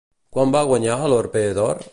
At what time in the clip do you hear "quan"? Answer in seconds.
0.37-0.53